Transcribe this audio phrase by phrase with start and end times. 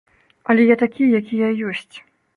[0.53, 1.95] Але я такі, які я ёсць.